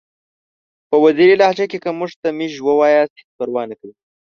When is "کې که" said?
1.71-1.89